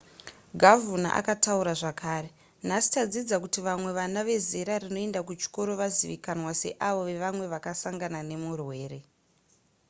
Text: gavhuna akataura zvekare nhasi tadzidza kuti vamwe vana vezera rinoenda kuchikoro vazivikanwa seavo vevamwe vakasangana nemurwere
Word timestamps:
gavhuna 0.61 1.09
akataura 1.19 1.73
zvekare 1.81 2.29
nhasi 2.67 2.89
tadzidza 2.95 3.35
kuti 3.43 3.59
vamwe 3.67 3.91
vana 3.99 4.19
vezera 4.27 4.73
rinoenda 4.83 5.19
kuchikoro 5.27 5.71
vazivikanwa 5.81 6.51
seavo 6.61 7.01
vevamwe 7.09 7.45
vakasangana 7.53 8.19
nemurwere 8.29 8.99